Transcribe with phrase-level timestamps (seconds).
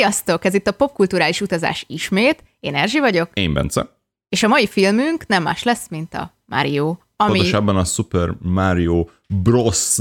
[0.00, 0.44] Sziasztok!
[0.44, 2.42] Ez itt a popkulturális utazás ismét.
[2.60, 3.88] Én Erzsi vagyok, Én Bence.
[4.28, 6.96] és a mai filmünk nem más lesz, mint a Mario.
[7.16, 7.30] Ami...
[7.32, 9.06] Pontosabban a Super Mario
[9.42, 9.96] Bros.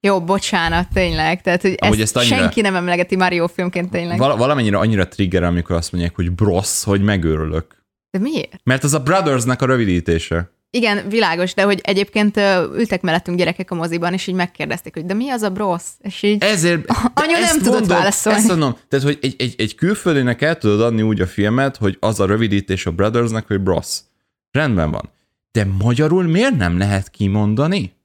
[0.00, 1.40] Jó, bocsánat, tényleg.
[1.40, 4.18] Tehát, hogy Amúgy ezt, ezt annyira- senki nem emlegeti Mario filmként tényleg.
[4.18, 7.84] Val- valamennyire annyira trigger, amikor azt mondják, hogy Bros, hogy megőrülök.
[8.10, 8.60] De miért?
[8.64, 10.50] Mert az a Brothersnek a rövidítése.
[10.74, 12.36] Igen, világos, de hogy egyébként
[12.76, 15.88] ültek mellettünk gyerekek a moziban, és így megkérdezték, hogy de mi az a brosz?
[16.00, 16.84] És így, Ezért...
[17.14, 18.38] Anyu nem tudott válaszolni.
[18.38, 21.96] Ezt mondom, tehát, hogy egy, egy, egy külföldinek el tudod adni úgy a filmet, hogy
[22.00, 23.98] az a rövidítés a Brothersnek, hogy Bros.
[24.50, 25.10] Rendben van.
[25.50, 27.96] De magyarul miért nem lehet kimondani?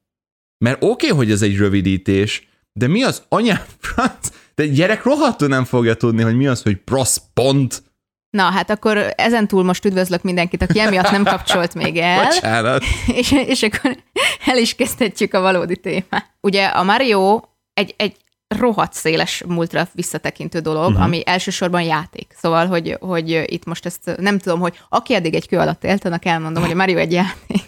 [0.58, 4.30] Mert oké, okay, hogy ez egy rövidítés, de mi az anyám franc?
[4.56, 7.16] De gyerek rohadtul nem fogja tudni, hogy mi az, hogy Bros.
[7.34, 7.84] pont.
[8.30, 12.24] Na hát akkor ezen túl most üdvözlök mindenkit, aki emiatt nem kapcsolt még el.
[12.30, 12.84] Bocsánat.
[13.08, 13.98] és, és akkor
[14.46, 16.36] el is kezdhetjük a valódi témát.
[16.42, 17.42] Ugye a Mario
[17.74, 18.16] egy, egy
[18.48, 21.04] rohadt széles múltra visszatekintő dolog, uh-huh.
[21.04, 22.36] ami elsősorban játék.
[22.42, 26.06] Szóval, hogy, hogy itt most ezt nem tudom, hogy aki eddig egy kő alatt élt,
[26.06, 27.62] annak elmondom, hogy a Mario egy játék.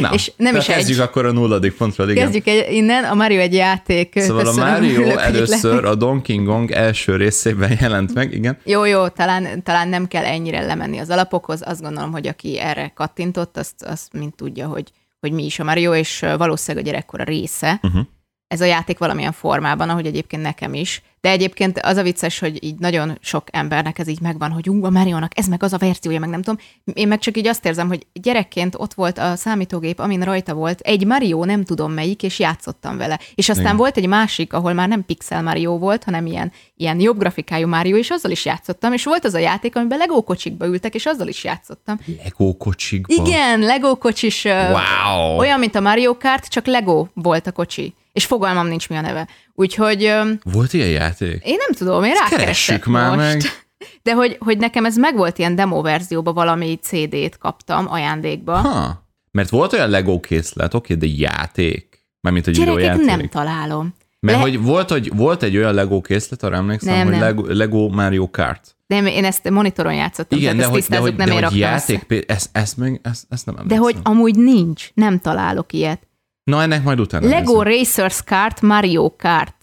[0.00, 0.74] Na, És nem is egy.
[0.74, 2.24] kezdjük akkor a nulladik pontról, igen.
[2.24, 4.12] Kezdjük egy, innen, a Mario egy játék.
[4.16, 8.58] Szóval a Köszönöm, Mario örülök, először a Donkey Kong első részében jelent meg, igen.
[8.64, 11.62] Jó, jó, talán, talán nem kell ennyire lemenni az alapokhoz.
[11.64, 15.64] Azt gondolom, hogy aki erre kattintott, azt, azt mind tudja, hogy, hogy mi is a
[15.64, 17.80] Mario, és valószínűleg a gyerekkora része.
[17.82, 18.00] Uh-huh.
[18.48, 21.02] Ez a játék valamilyen formában, ahogy egyébként nekem is.
[21.20, 24.84] De egyébként az a vicces, hogy így nagyon sok embernek ez így megvan, hogy ú,
[24.84, 26.60] a Marionak ez meg az a verziója, meg nem tudom.
[26.84, 30.80] Én meg csak így azt érzem, hogy gyerekként ott volt a számítógép, amin rajta volt
[30.80, 33.20] egy Mario, nem tudom melyik, és játszottam vele.
[33.34, 33.76] És aztán Igen.
[33.76, 37.96] volt egy másik, ahol már nem Pixel Mario volt, hanem ilyen, ilyen jobb grafikájú Mario,
[37.96, 38.92] és azzal is játszottam.
[38.92, 41.98] És volt az a játék, amiben Lego kocsikba ültek, és azzal is játszottam.
[42.22, 43.14] Lego kocsikba.
[43.14, 45.36] Igen, Lego kocsis, Wow.
[45.38, 47.94] olyan, mint a Mario Kart, csak Lego volt a kocsi.
[48.14, 49.28] És fogalmam nincs mi a neve.
[49.54, 50.12] Úgyhogy
[50.42, 51.44] Volt ilyen játék?
[51.44, 53.20] én nem tudom, én rákeresek már most.
[53.20, 53.40] meg.
[54.02, 58.56] De hogy, hogy nekem ez megvolt ilyen demo verzióba, valami CD-t kaptam ajándékba.
[58.56, 59.08] Ha.
[59.30, 62.06] Mert volt olyan Lego készlet, oké, de játék.
[62.20, 63.94] Mármint, hogy Gyerekek, nem találom.
[64.20, 67.22] Mert Le- hogy volt, hogy volt egy olyan Lego készlet, arra emlékszem, Nem, hogy nem.
[67.22, 68.76] Lego, Lego Mario Kart.
[68.86, 72.48] De én- ezt monitoron játszottam, Igen, de hogy, de hogy, nem de hogy játék, ezt,
[72.52, 73.82] ezt, még, ezt, ezt nem De emlékszem.
[73.82, 76.08] hogy amúgy nincs, nem találok ilyet.
[76.44, 77.78] Na, ennek majd utána Lego nézem.
[77.78, 79.54] Racers Kart, Mario Kart.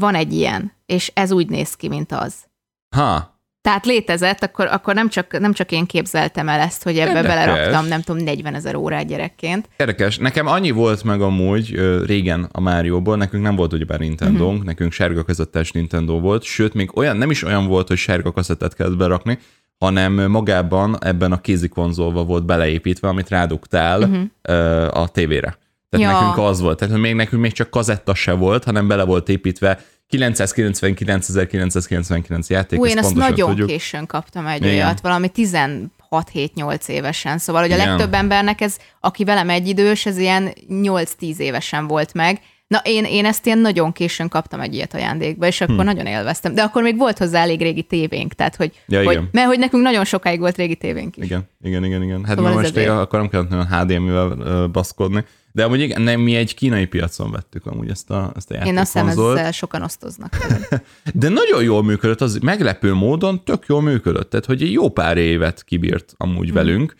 [0.00, 2.34] Van egy ilyen, és ez úgy néz ki, mint az.
[2.96, 7.08] Ha, Tehát létezett, akkor, akkor nem, csak, nem csak én képzeltem el ezt, hogy ebbe
[7.10, 7.28] Érdekes.
[7.36, 9.68] beleraktam, nem tudom, 40 ezer órát gyerekként.
[9.76, 10.18] Érdekes.
[10.18, 11.74] Nekem annyi volt meg amúgy
[12.06, 14.50] régen a Márióból, nekünk nem volt ugyebár Nintendo, Mhm.
[14.52, 14.64] uh-huh.
[14.64, 18.74] nekünk sárga kazettás Nintendo volt, sőt, még olyan, nem is olyan volt, hogy sárga kazettát
[18.74, 19.38] kellett berakni,
[19.78, 24.96] hanem magában ebben a kézi konzolba volt beleépítve, amit rádugtál uh-huh.
[25.02, 25.56] a tévére.
[25.90, 26.12] Tehát.
[26.12, 26.20] Ja.
[26.20, 26.78] nekünk az volt.
[26.78, 29.80] Tehát még nekünk még csak kazetta se volt, hanem bele volt építve
[30.10, 32.80] 999.999 játék.
[32.80, 33.68] Ú, ezt én pontosan nagyon tudjuk.
[33.68, 34.74] későn kaptam egy Igen.
[34.74, 37.88] olyat, valami 16-7-8 évesen, szóval hogy a Igen.
[37.88, 42.40] legtöbb embernek ez, aki velem egyidős, ez ilyen 8-10 évesen volt meg.
[42.66, 45.84] Na én, én ezt ilyen nagyon későn kaptam egy ilyet ajándékba, és akkor hm.
[45.84, 46.54] nagyon élveztem.
[46.54, 49.28] De akkor még volt hozzá elég régi tévénk, tehát hogy, Ja, hogy igen.
[49.32, 51.24] mert hogy nekünk nagyon sokáig volt régi tévénk is.
[51.24, 52.24] Igen, igen, igen, igen.
[52.24, 55.24] Hát Szóval most még akkor nem kellett nagyon HDMI-vel baszkodni.
[55.52, 58.60] De amúgy igen, nem, mi egy kínai piacon vettük amúgy ezt a, ezt a Én
[58.60, 59.38] azt hiszem, játékkonzolt.
[59.38, 60.36] ezzel sokan osztoznak.
[61.14, 64.30] De nagyon jól működött, az meglepő módon tök jól működött.
[64.30, 66.54] Tehát, hogy egy jó pár évet kibírt amúgy Mhm.
[66.54, 66.94] velünk.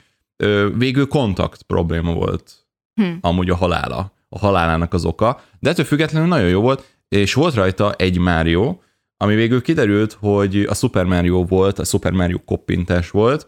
[0.77, 2.55] Végül kontakt probléma volt
[2.95, 3.05] Hm.
[3.21, 7.55] amúgy a halála, a halálának az oka, de ettől függetlenül nagyon jó volt, és volt
[7.55, 8.79] rajta egy Mario,
[9.17, 13.47] ami végül kiderült, hogy a Super Mario volt, a Super Mario koppintás volt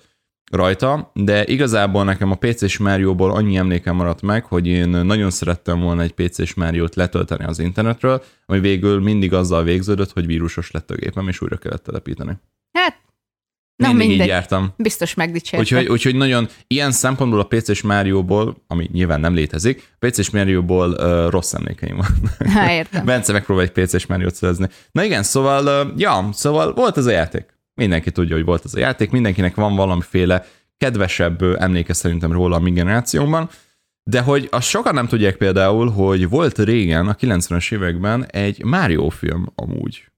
[0.52, 5.80] rajta, de igazából nekem a PC-s Mario-ból annyi emlékem maradt meg, hogy én nagyon szerettem
[5.80, 10.90] volna egy PC-s Mario-t letölteni az internetről, ami végül mindig azzal végződött, hogy vírusos lett
[10.90, 12.32] a gépem, és újra kellett telepíteni.
[12.72, 13.00] Hát,
[13.76, 14.28] na Mindig így mindegy.
[14.28, 14.72] jártam.
[14.76, 15.60] Biztos megdicsértek.
[15.60, 20.90] Úgyhogy, úgyhogy nagyon ilyen szempontból a PC-s Mario-ból, ami nyilván nem létezik, a PC-s Mario-ból
[20.90, 22.06] uh, rossz emlékeim van.
[22.49, 23.04] Há, értem.
[23.12, 24.69] Bence megpróbál egy PC-s Mario-t szerezni.
[24.93, 27.46] Na igen, szóval, uh, ja, szóval volt ez a játék.
[27.74, 30.46] Mindenki tudja, hogy volt ez a játék, mindenkinek van valamiféle
[30.76, 33.50] kedvesebb emléke szerintem róla a mi generációnkban,
[34.02, 39.08] de hogy azt sokan nem tudják például, hogy volt régen, a 90-es években egy Mario
[39.08, 40.12] film amúgy.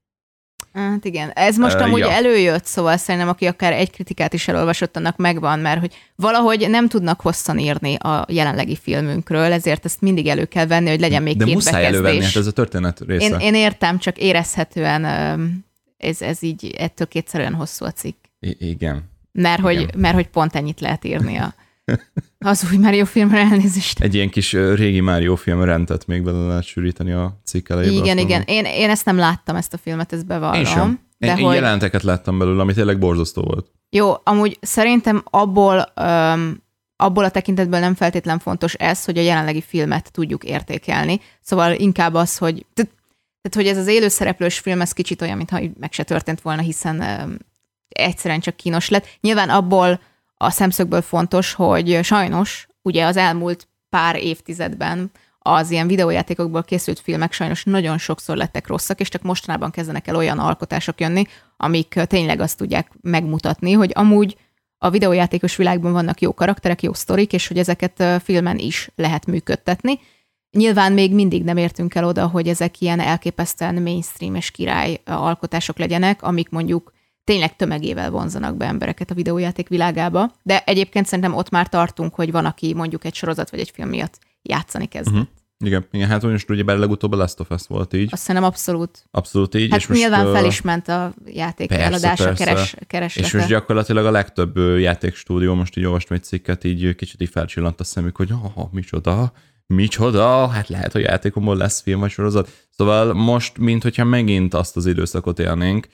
[0.72, 2.10] Hát igen, ez most Ö, amúgy ja.
[2.10, 6.88] előjött, szóval szerintem aki akár egy kritikát is elolvasott, annak megvan, mert hogy valahogy nem
[6.88, 11.36] tudnak hosszan írni a jelenlegi filmünkről, ezért ezt mindig elő kell venni, hogy legyen még
[11.36, 12.32] De két muszáj elővenni, bekezdés.
[12.32, 13.26] hát ez a történet része.
[13.26, 15.04] én, én értem, csak érezhetően
[15.96, 18.16] ez, ez így ettől kétszerűen hosszú a cikk.
[18.40, 19.12] I- igen.
[19.32, 19.94] Mert hogy, Igen.
[19.98, 21.54] mert hogy pont ennyit lehet írni a,
[22.38, 24.00] az új Mario filmre elnézést.
[24.00, 28.04] Egy ilyen kis régi Mario film rendet még bele lehet sűríteni a cikk elejéből.
[28.04, 28.42] Igen, igen.
[28.46, 30.58] Én, én ezt nem láttam, ezt a filmet, ezt bevallom.
[30.58, 31.00] Én sem.
[31.18, 31.54] De Én, én hogy...
[31.54, 33.70] jelenteket láttam belőle, ami tényleg borzasztó volt.
[33.90, 36.62] Jó, amúgy szerintem abból, öm,
[36.96, 41.20] abból a tekintetből nem feltétlen fontos ez, hogy a jelenlegi filmet tudjuk értékelni.
[41.40, 42.66] Szóval inkább az, hogy
[43.44, 47.04] tehát, hogy ez az élőszereplős film, ez kicsit olyan, mintha meg se történt volna, hiszen
[47.88, 49.06] egyszerűen csak kínos lett.
[49.20, 50.00] Nyilván abból
[50.36, 57.32] a szemszögből fontos, hogy sajnos ugye az elmúlt pár évtizedben az ilyen videójátékokból készült filmek
[57.32, 61.24] sajnos nagyon sokszor lettek rosszak, és csak mostanában kezdenek el olyan alkotások jönni,
[61.56, 64.36] amik tényleg azt tudják megmutatni, hogy amúgy
[64.78, 70.00] a videójátékos világban vannak jó karakterek, jó sztorik, és hogy ezeket filmen is lehet működtetni.
[70.54, 75.78] Nyilván még mindig nem értünk el oda, hogy ezek ilyen elképesztően mainstream és király alkotások
[75.78, 76.92] legyenek, amik mondjuk
[77.24, 82.30] tényleg tömegével vonzanak be embereket a videójáték világába, de egyébként szerintem ott már tartunk, hogy
[82.30, 85.10] van, aki mondjuk egy sorozat vagy egy film miatt játszani kezd.
[85.10, 85.26] Uh-huh.
[85.64, 88.08] Igen, igen hát most ugye legutóbb a Last of Us volt így.
[88.12, 89.04] Azt szerintem abszolút.
[89.10, 89.70] Abszolút így.
[89.70, 92.44] Hát és most, nyilván ö, fel is ment a játék persze, eladása, persze.
[92.44, 93.26] keres, kereslete.
[93.26, 97.80] És most gyakorlatilag a legtöbb játékstúdió, most így olvastam egy cikket, így kicsit így felcsillant
[97.80, 99.32] a szemük, hogy ha, micsoda,
[99.66, 102.50] micsoda, hát lehet, hogy játékomból lesz film vagy sorozat.
[102.70, 105.86] Szóval most, mint hogyha megint azt az időszakot élnénk,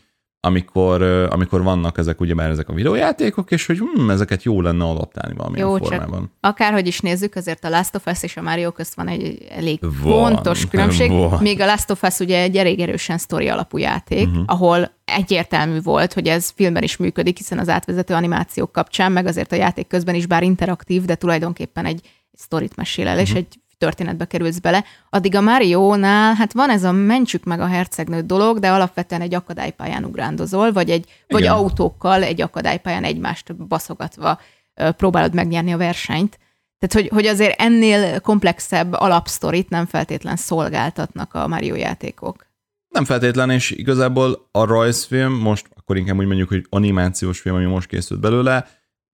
[0.42, 4.84] amikor, amikor vannak ezek ugye már ezek a videójátékok, és hogy hm, ezeket jó lenne
[4.84, 6.32] adaptálni valamilyen Jó, csak formában.
[6.40, 9.78] akárhogy is nézzük, azért a Last of Us és a Mario közt van egy elég
[9.80, 11.10] Van, fontos különbség.
[11.10, 11.38] van.
[11.42, 14.42] Még a Last of Us ugye egy elég erősen sztori alapú játék, uh-huh.
[14.46, 19.52] ahol egyértelmű volt, hogy ez filmben is működik, hiszen az átvezető animációk kapcsán, meg azért
[19.52, 22.00] a játék közben is bár interaktív, de tulajdonképpen egy
[22.40, 23.22] sztorit mesél el, Mhm.
[23.22, 23.36] uh-huh.
[23.38, 24.84] és egy történetbe kerülsz bele.
[25.10, 29.34] Addig a Mario-nál, hát van ez a mentsük meg a hercegnőt dolog, de alapvetően egy
[29.34, 31.52] akadálypályán ugrándozol, vagy, egy, vagy Igen.
[31.52, 34.40] autókkal egy akadálypályán egymást baszogatva
[34.96, 36.38] próbálod megnyerni a versenyt.
[36.78, 42.46] Tehát, hogy, hogy azért ennél komplexebb alapsztorit nem feltétlen szolgáltatnak a Mario játékok.
[42.88, 47.64] Nem feltétlen, és igazából a rajzfilm, most akkor inkább úgy mondjuk, hogy animációs film, ami
[47.64, 48.66] most készült belőle,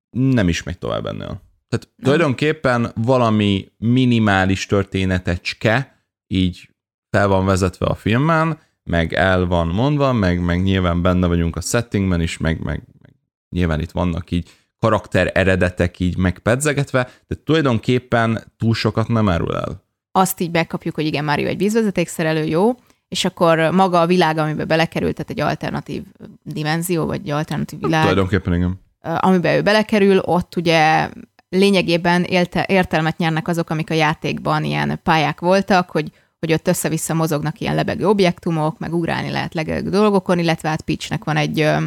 [0.09, 1.41] nem is megy tovább ennél.
[1.67, 6.69] Tehát tulajdonképpen valami minimális történetecske így
[7.09, 11.61] fel van vezetve a filmen, meg el van mondva, meg, meg nyilván benne vagyunk a
[11.61, 13.13] settingben is, meg, meg, meg
[13.49, 19.83] nyilván itt vannak így karakter eredetek így megpedzegetve, de tulajdonképpen túl sokat nem árul el.
[20.11, 22.73] Azt így bekapjuk, hogy igen, Mario egy vízvezetékszerelő, jó,
[23.07, 26.03] és akkor maga a világ, amiben belekerült, tehát egy alternatív
[26.43, 28.79] dimenzió, vagy egy alternatív világ, Tulajdonképpen igen.
[28.99, 31.09] amiben ő belekerül, ott ugye
[31.57, 37.13] lényegében élte, értelmet nyernek azok, amik a játékban ilyen pályák voltak, hogy, hogy ott össze-vissza
[37.13, 41.77] mozognak ilyen lebegő objektumok, meg ugrálni lehet lebegő dolgokon, illetve hát Peachnek van egy ö,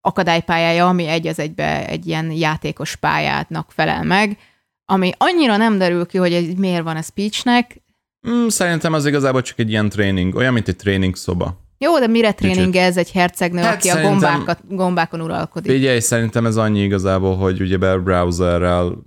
[0.00, 4.38] akadálypályája, ami egy az egybe egy ilyen játékos pályátnak felel meg,
[4.84, 7.82] ami annyira nem derül ki, hogy miért van ez Peachnek.
[8.28, 11.63] Mm, szerintem az igazából csak egy ilyen tréning, olyan, mint egy tréning szoba.
[11.84, 15.70] Jó, de mire tréning ez egy hercegnő, Hát aki a gombákat, gombákon uralkodik?
[15.70, 19.04] Figyelj, szerintem ez annyi igazából, hogy ugye browserrel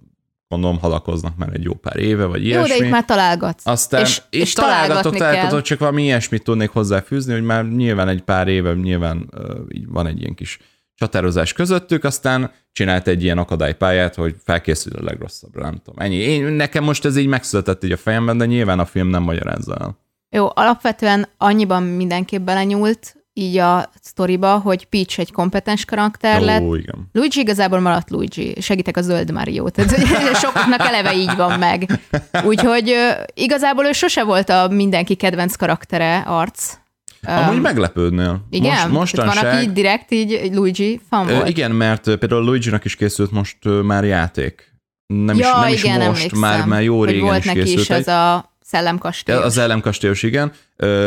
[0.48, 2.78] gondolom halakoznak már egy jó pár éve, vagy Jó, ilyesmi.
[2.78, 3.68] de itt már találgatsz.
[3.68, 8.22] Aztán és, itt és találgatok, találgatok, csak valami ilyesmit tudnék hozzáfűzni, hogy már nyilván egy
[8.22, 10.60] pár éve nyilván uh, így van egy ilyen kis
[10.96, 16.06] csatározás közöttük, aztán csinált egy ilyen akadálypályát, hogy felkészül a legrosszabbra, nem tudom.
[16.06, 16.16] Ennyi.
[16.16, 19.76] Én, nekem most ez így megszületett így a fejemben, de nyilván a film nem magyarázza
[19.76, 19.98] el.
[20.30, 26.76] Jó, alapvetően annyiban mindenképp belenyúlt így a sztoriba, hogy Peach egy kompetens karakter lett, Ó,
[26.76, 27.10] igen.
[27.12, 30.08] Luigi igazából maradt Luigi, segítek a zöld Mario, tehát
[30.44, 32.00] sokaknak eleve így van meg.
[32.46, 32.96] Úgyhogy
[33.34, 36.74] igazából ő sose volt a mindenki kedvenc karaktere arc.
[37.24, 38.46] Amúgy Öm, meglepődnél.
[38.50, 39.44] igen, Most, mostanság...
[39.44, 41.50] van, aki így direkt így Luigi fan volt.
[41.50, 44.74] igen, mert például Luigi-nak is készült most már játék.
[45.06, 47.60] Nem is, ja, nem is igen, most, emlékszem, már, már jó régen volt is neki
[47.60, 47.80] készült.
[47.82, 50.52] is az egy- a szellemkastély, Az ellemkastélyos, igen.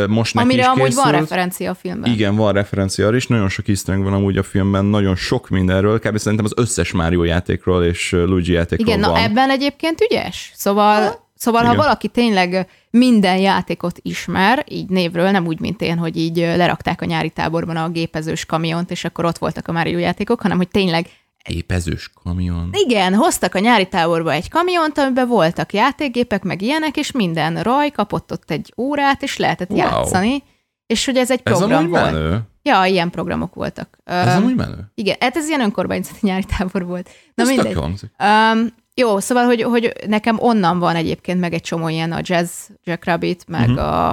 [0.08, 1.04] Most neki amire is amúgy készült.
[1.04, 2.12] van referencia a filmben.
[2.12, 5.98] Igen, van referencia arra is, nagyon sok easter van amúgy a filmben, nagyon sok mindenről,
[5.98, 6.18] kb.
[6.18, 9.22] szerintem az összes Mario játékról és Luigi játékról Igen, na van.
[9.22, 10.52] ebben egyébként ügyes.
[10.54, 11.82] Szóval, szóval ha Igen.
[11.82, 17.04] valaki tényleg minden játékot ismer, így névről, nem úgy, mint én, hogy így lerakták a
[17.04, 21.06] nyári táborban a gépezős kamiont, és akkor ott voltak a Mario játékok, hanem hogy tényleg
[21.48, 22.68] Épezős kamion.
[22.72, 27.90] igen, hoztak a nyári táborba egy kamiont, amiben voltak játékgépek, meg ilyenek, és minden raj
[27.90, 29.78] kapott ott egy órát, és lehetett Wow.
[29.78, 30.42] játszani.
[30.86, 32.12] És hogy ez egy Ez program amúgy volt.
[32.12, 32.40] menő.
[32.62, 33.98] Ja, ilyen programok voltak.
[34.04, 34.90] Ez Öm, amúgy menő.
[34.94, 37.10] igen, hát ez ilyen önkormányzati nyári tábor volt.
[37.34, 37.76] Na Ez mindegy.
[37.76, 42.68] Um, jó, szóval, hogy, hogy nekem onnan van egyébként meg egy csomó ilyen a Jazz
[42.84, 43.84] Jackrabbit, meg uh-huh.
[43.86, 44.08] a...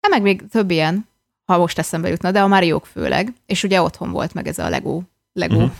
[0.00, 1.08] Hát meg még több ilyen,
[1.44, 3.32] ha most eszembe jutna, de a Mariók főleg.
[3.46, 5.00] És ugye otthon volt meg ez a Lego,
[5.36, 5.62] Lego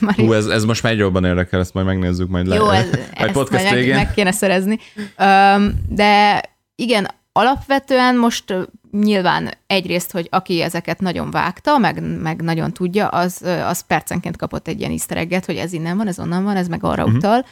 [0.00, 0.14] uh-huh.
[0.16, 2.54] Hú, ez, ez most már egy jobban érdekel, ezt majd megnézzük majd le.
[2.54, 3.94] Jó, ez, ezt podcast majd meg, végén.
[3.94, 4.78] meg kéne szerezni.
[5.18, 6.42] Um, de
[6.74, 8.54] igen, alapvetően most
[8.90, 14.68] nyilván egyrészt, hogy aki ezeket nagyon vágta, meg, meg nagyon tudja, az, az percenként kapott
[14.68, 17.16] egy ilyen easter egget, hogy ez innen van, ez onnan van, ez meg arra uh-huh.
[17.16, 17.44] utal,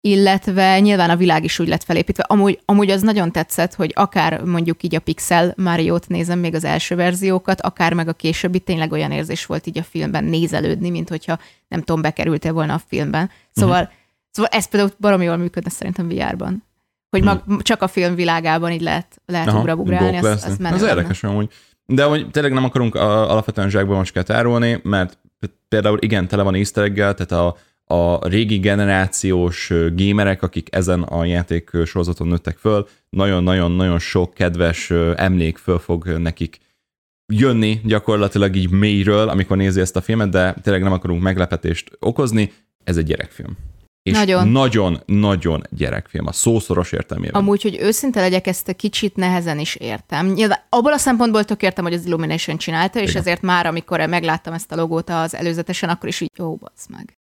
[0.00, 2.22] illetve nyilván a világ is úgy lett felépítve.
[2.22, 6.64] Amúgy, amúgy az nagyon tetszett, hogy akár mondjuk így a Pixel Mario-t nézem, még az
[6.64, 11.08] első verziókat, akár meg a későbbi, tényleg olyan érzés volt így a filmben nézelődni, mint
[11.08, 11.38] hogyha
[11.68, 13.30] nem tudom, bekerültél volna a filmben.
[13.52, 13.96] Szóval, uh-huh.
[14.30, 16.64] szóval ez például baromi jól működne szerintem VR-ban.
[17.10, 17.60] Hogy mag, hmm.
[17.60, 21.48] csak a film világában így lehet, lehet ugrabugrálni, az, az, az, az érdekes amúgy.
[21.86, 25.18] De hogy tényleg nem akarunk alapvetően zsákban most kell tárolni, mert
[25.68, 27.56] például igen, tele van easter tehát a,
[27.90, 35.58] a régi generációs gémerek, akik ezen a játék sorozaton nőttek föl, nagyon-nagyon-nagyon sok kedves emlék
[35.58, 36.58] föl fog nekik
[37.32, 42.52] jönni gyakorlatilag így mélyről, amikor nézi ezt a filmet, de tényleg nem akarunk meglepetést okozni,
[42.84, 43.56] ez egy gyerekfilm.
[44.02, 47.40] És nagyon-nagyon gyerekfilm, a szószoros értelmében.
[47.40, 50.26] Amúgy, hogy őszinte legyek, ezt kicsit nehezen is értem.
[50.26, 53.20] Nyilván abból a szempontból tök értem, hogy az Illumination csinálta, és Igen.
[53.20, 57.19] ezért már, amikor megláttam ezt a logót az előzetesen, akkor is így, ó, basz meg.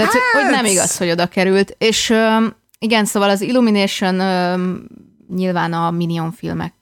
[0.00, 0.42] Tehát, hát...
[0.42, 1.74] hogy nem igaz, hogy oda került.
[1.78, 2.14] És
[2.78, 4.14] igen, szóval az Illumination
[5.34, 6.74] nyilván a Minion filmek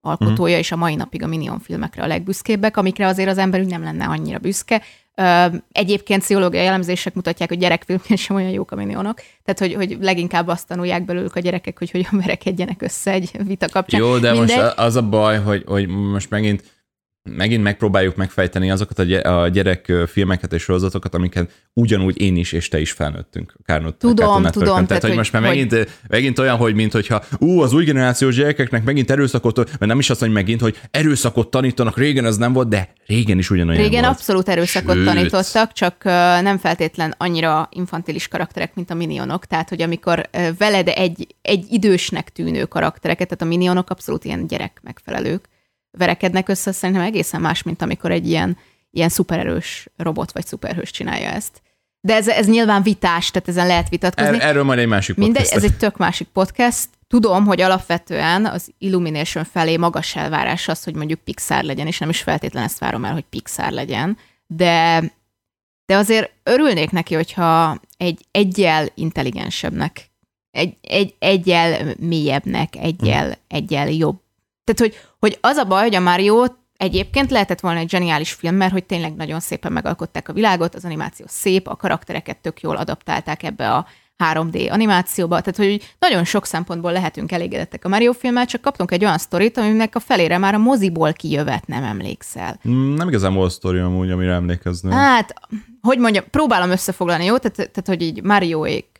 [0.00, 0.58] alkotója, mm.
[0.58, 3.82] és a mai napig a Minion filmekre a legbüszkébbek, amikre azért az ember úgy nem
[3.82, 4.82] lenne annyira büszke.
[5.72, 10.48] Egyébként pszichológiai elemzések mutatják, hogy gyerekfilmként sem olyan jók a minionok, tehát hogy, hogy leginkább
[10.48, 14.00] azt tanulják belőlük a gyerekek, hogy hogyan verekedjenek össze egy vita kapcsán.
[14.00, 14.56] Jó, de Mindegy.
[14.56, 16.62] most az a baj, hogy, hogy most megint
[17.30, 22.80] megint megpróbáljuk megfejteni azokat a gyerek filmeket és sorozatokat, amiket ugyanúgy én is és te
[22.80, 23.54] is felnőttünk.
[23.64, 24.72] Kárnott, tudom, tudom.
[24.72, 25.50] Tehát, tehát, hogy most már hogy...
[25.50, 29.98] megint, megint olyan, hogy mint hogyha ú, az új generációs gyerekeknek megint erőszakot, mert nem
[29.98, 33.82] is azt mondja megint, hogy erőszakot tanítanak, régen az nem volt, de régen is ugyanolyan
[33.82, 34.14] Régen volt.
[34.14, 35.04] abszolút erőszakot Sőt.
[35.04, 36.04] tanítottak, csak
[36.42, 39.46] nem feltétlen annyira infantilis karakterek, mint a minionok.
[39.46, 40.28] Tehát, hogy amikor
[40.58, 45.52] veled egy, egy idősnek tűnő karaktereket, tehát a minionok abszolút ilyen gyerek megfelelők
[45.96, 48.56] verekednek össze, szerintem egészen más, mint amikor egy ilyen,
[48.90, 51.62] ilyen szupererős robot vagy szuperhős csinálja ezt.
[52.00, 54.34] De ez, ez nyilván vitás, tehát ezen lehet vitatkozni.
[54.34, 55.38] Er, erről majd egy másik podcast.
[55.38, 56.88] Mindegy, ez egy tök másik podcast.
[57.08, 62.08] Tudom, hogy alapvetően az Illumination felé magas elvárás az, hogy mondjuk Pixar legyen, és nem
[62.08, 65.02] is feltétlenül ezt várom el, hogy Pixar legyen, de,
[65.86, 70.10] de azért örülnék neki, hogyha egy egyel intelligensebbnek,
[70.50, 74.23] egy, egy, egyel mélyebbnek, egyel, egyel jobb
[74.64, 76.44] tehát, hogy, hogy az a baj, hogy a Mario
[76.76, 80.84] egyébként lehetett volna egy zseniális film, mert hogy tényleg nagyon szépen megalkották a világot, az
[80.84, 83.86] animáció szép, a karaktereket tök jól adaptálták ebbe a
[84.18, 89.04] 3D animációba, tehát hogy nagyon sok szempontból lehetünk elégedettek a Mario filmmel, csak kaptunk egy
[89.04, 92.58] olyan sztorit, aminek a felére már a moziból kijövet, nem emlékszel.
[92.96, 94.92] Nem igazán volt sztori amúgy, amire emlékezni.
[94.92, 95.34] Hát,
[95.80, 97.36] hogy mondjam, próbálom összefoglalni, jó?
[97.36, 98.93] Tehát, tehát hogy így Marioék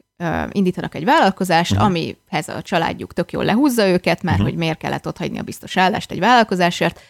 [0.51, 1.87] indítanak egy vállalkozást, uh-huh.
[1.87, 4.51] amihez a családjuk tök jól lehúzza őket, mert uh-huh.
[4.51, 7.01] hogy miért kellett ott hagyni a biztos állást egy vállalkozásért.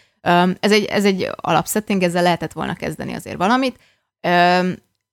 [0.59, 3.79] Ez egy, ez egy alapsetting, ezzel lehetett volna kezdeni azért valamit.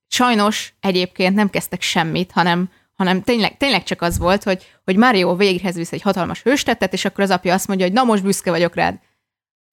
[0.08, 2.70] Sajnos egyébként nem kezdtek semmit, hanem
[3.02, 7.04] hanem tényleg, tényleg csak az volt, hogy, hogy Mario véghez visz egy hatalmas hőstettet, és
[7.04, 8.98] akkor az apja azt mondja, hogy na most büszke vagyok rád.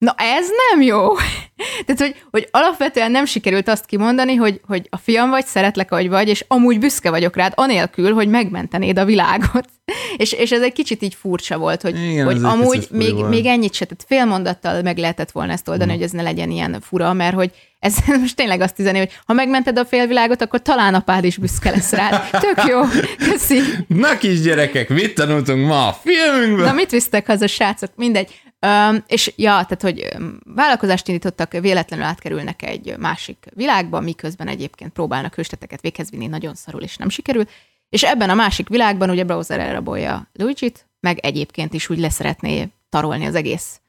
[0.00, 1.14] Na ez nem jó.
[1.86, 6.08] Tehát, hogy, hogy alapvetően nem sikerült azt kimondani, hogy, hogy a fiam vagy, szeretlek, ahogy
[6.08, 9.68] vagy, és amúgy büszke vagyok rád, anélkül, hogy megmentenéd a világot.
[10.16, 13.74] És, és ez egy kicsit így furcsa volt, hogy, Igen, hogy amúgy még, még ennyit
[13.74, 15.94] se, tehát fél mondattal meg lehetett volna ezt oldani, mm.
[15.94, 19.32] hogy ez ne legyen ilyen fura, mert hogy ez most tényleg azt üzeni, hogy ha
[19.32, 22.30] megmented a félvilágot, akkor talán apád is büszke lesz rád.
[22.30, 22.80] Tök jó,
[23.28, 23.60] köszi.
[23.86, 26.66] Na kisgyerekek, mit tanultunk ma a filmünkből?
[26.66, 27.90] Na mit visztek haza, srácok?
[27.96, 28.40] Mindegy.
[28.66, 30.08] Um, és ja, tehát, hogy
[30.54, 36.80] vállalkozást indítottak, véletlenül átkerülnek egy másik világba, miközben egyébként próbálnak hősteteket véghez vinni, nagyon szarul,
[36.80, 37.44] és nem sikerül.
[37.90, 43.26] És ebben a másik világban ugye Browser elrabolja Luigi-t, meg egyébként is úgy leszeretné tarolni
[43.26, 43.80] az egész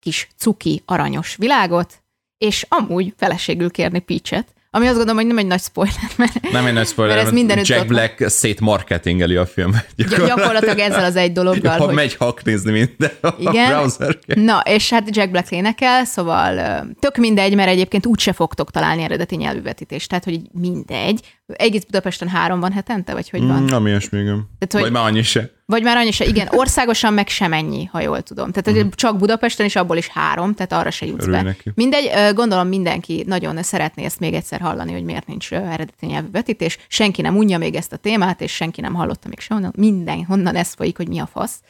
[0.00, 2.02] kis cuki, aranyos világot,
[2.38, 6.66] és amúgy feleségül kérni Peach-et, ami azt gondolom, hogy nem egy nagy spoiler, mert, nem
[6.66, 9.86] egy nagy spoiler, mert ez minden Jack Black szétmarketingeli a filmet.
[9.96, 10.38] Gyakorlatilag.
[10.38, 11.78] gyakorlatilag ezzel az egy dologgal.
[11.78, 11.94] Ha hogy...
[11.94, 13.72] megy haknézni minden Igen.
[13.72, 18.70] a browser Na, és hát Jack Black énekel, szóval tök mindegy, mert egyébként úgyse fogtok
[18.70, 21.20] találni eredeti nyelvűvetítést, tehát hogy mindegy.
[21.46, 23.62] Egész Budapesten három van hetente, vagy hogy van?
[23.62, 24.48] Mm, ami ilyesmi, igen.
[24.58, 24.80] Tehát, hogy...
[24.80, 25.50] Vagy már annyi se.
[25.72, 28.52] Vagy már annyi se, igen, országosan meg sem ennyi, ha jól tudom.
[28.52, 28.94] Tehát uh-huh.
[28.94, 31.42] csak Budapesten is abból is három, tehát arra se jutsz be.
[31.42, 31.70] Neki.
[31.74, 36.78] Mindegy, gondolom mindenki nagyon szeretné ezt még egyszer hallani, hogy miért nincs eredeti nyelvű vetítés.
[36.88, 39.72] Senki nem unja még ezt a témát, és senki nem hallotta még sehonnan.
[39.76, 41.60] Minden, honnan ez folyik, hogy mi a fasz.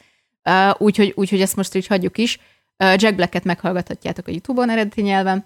[0.77, 2.39] Úgyhogy, úgyhogy ezt most így hagyjuk is.
[2.77, 5.45] Jack Black-et meghallgathatjátok a YouTube-on eredeti nyelven.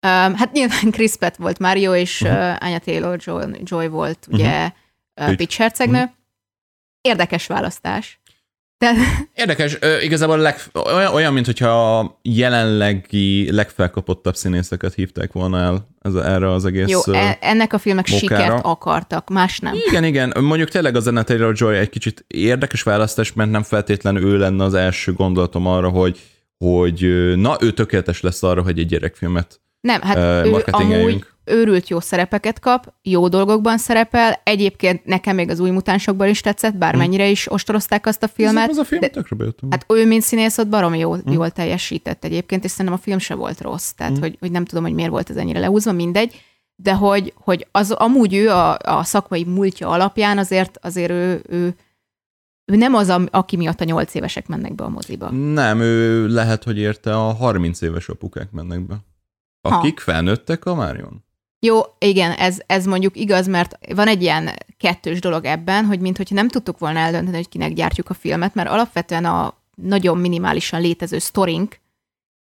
[0.00, 2.56] Hát nyilván Chris Pratt volt Mario, és uh-huh.
[2.60, 4.70] Anya Taylor-Joy Joy volt ugye
[5.16, 5.36] uh-huh.
[5.36, 5.98] Peach hercegnő.
[5.98, 6.20] Uh-huh
[7.02, 8.20] Érdekes választás.
[8.78, 8.92] De,
[9.34, 10.56] Érdekes, igazából leg,
[10.94, 16.88] olyan, olyan, mint hogyha a jelenlegi legfelkapottabb színészeket hívták volna el ez, erre az egész
[16.88, 18.42] jó, e- ennek a filmnek mókára.
[18.42, 19.74] sikert akartak, más nem.
[19.88, 20.32] Igen, igen.
[20.40, 24.74] Mondjuk tényleg az Anna Taylor-Joy egy kicsit érdekes választás, mert nem feltétlenül ő lenne az
[24.74, 26.20] első gondolatom arra, hogy,
[26.58, 32.00] hogy na, ő tökéletes lesz arra, hogy egy gyerekfilmet Nem, hát ő amúgy őrült jó
[32.00, 37.52] szerepeket kap, jó dolgokban szerepel, egyébként nekem még az új mutánsokban is tetszett, bármennyire is
[37.52, 38.68] ostorozták azt a filmet.
[38.68, 39.70] Ez a film de, tökre bejöttem.
[39.70, 43.34] hát ő, mint színész, ott baromi jól, jól teljesített egyébként, és szerintem a film se
[43.34, 46.40] volt rossz, tehát hogy, hogy nem tudom, hogy miért volt ez ennyire leúzva, mindegy,
[46.76, 51.74] de hogy, hogy az amúgy ő a, a szakmai múltja alapján azért, azért ő, ő,
[52.64, 55.30] ő nem az, aki miatt a nyolc évesek mennek be a moziba.
[55.30, 58.96] Nem, ő lehet, hogy érte a 30 éves apukák mennek be.
[59.60, 61.24] Akik felnőttek a Márion.
[61.66, 66.24] Jó, igen, ez, ez mondjuk igaz, mert van egy ilyen kettős dolog ebben, hogy mintha
[66.28, 71.18] nem tudtuk volna eldönteni, hogy kinek gyártjuk a filmet, mert alapvetően a nagyon minimálisan létező
[71.18, 71.80] sztorink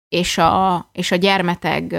[0.10, 1.96] és a, és a gyermeteg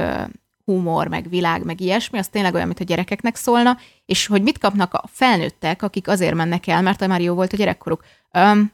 [0.64, 4.58] humor, meg világ, meg ilyesmi, az tényleg olyan, mint a gyerekeknek szólna, és hogy mit
[4.58, 8.04] kapnak a felnőttek, akik azért mennek el, mert már jó volt a gyerekkoruk.
[8.32, 8.72] Um,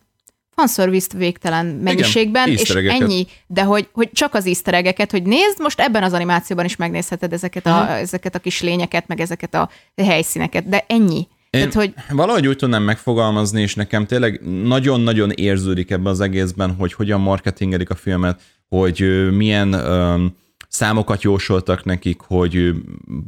[0.56, 3.00] fanszervizt végtelen mennyiségben, és easter eggeket.
[3.00, 7.32] ennyi, de hogy, hogy csak az easter hogy nézd, most ebben az animációban is megnézheted
[7.32, 11.28] ezeket a, ezeket a kis lényeket, meg ezeket a helyszíneket, de ennyi.
[11.50, 16.74] Én Tehát, hogy valahogy úgy tudnám megfogalmazni, és nekem tényleg nagyon-nagyon érződik ebben az egészben,
[16.74, 20.36] hogy hogyan marketingelik a filmet, hogy milyen öm,
[20.68, 22.74] számokat jósoltak nekik, hogy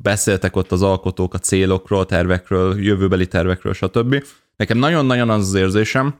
[0.02, 4.24] beszéltek ott az alkotók a célokról, tervekről, jövőbeli tervekről, stb.
[4.56, 6.14] Nekem nagyon-nagyon az az érzésem,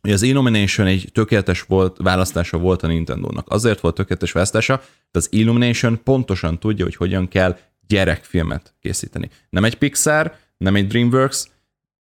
[0.00, 3.50] hogy az Illumination egy tökéletes volt, választása volt a Nintendo-nak.
[3.50, 9.30] Azért volt tökéletes választása, mert az Illumination pontosan tudja, hogy hogyan kell gyerekfilmet készíteni.
[9.50, 11.48] Nem egy Pixar, nem egy DreamWorks,